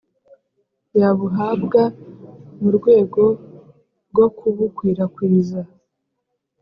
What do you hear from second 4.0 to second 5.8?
rwo kubukwirakwiza